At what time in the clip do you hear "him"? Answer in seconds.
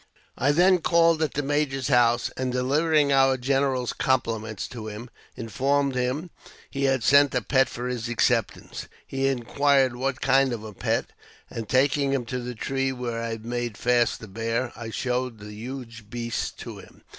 4.87-5.11, 5.93-6.31, 12.13-12.25, 16.79-17.03